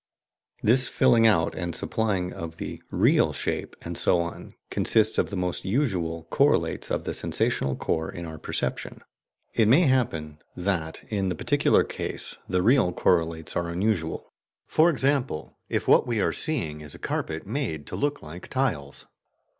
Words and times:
This 0.63 0.87
filling 0.87 1.27
out 1.27 1.53
and 1.53 1.75
supplying 1.75 2.33
of 2.33 2.57
the 2.57 2.81
"real" 2.89 3.33
shape 3.33 3.75
and 3.83 3.95
so 3.95 4.19
on 4.19 4.55
consists 4.71 5.19
of 5.19 5.29
the 5.29 5.35
most 5.35 5.63
usual 5.63 6.23
correlates 6.31 6.89
of 6.89 7.03
the 7.03 7.13
sensational 7.13 7.75
core 7.75 8.11
in 8.11 8.25
our 8.25 8.39
perception. 8.39 9.03
It 9.53 9.67
may 9.67 9.81
happen 9.81 10.39
that, 10.55 11.03
in 11.09 11.29
the 11.29 11.35
particular 11.35 11.83
case, 11.83 12.39
the 12.49 12.63
real 12.63 12.91
correlates 12.91 13.55
are 13.55 13.69
unusual; 13.69 14.25
for 14.65 14.89
example, 14.89 15.59
if 15.69 15.87
what 15.87 16.07
we 16.07 16.19
are 16.19 16.33
seeing 16.33 16.81
is 16.81 16.95
a 16.95 16.97
carpet 16.97 17.45
made 17.45 17.85
to 17.85 17.95
look 17.95 18.23
like 18.23 18.47
tiles. 18.47 19.05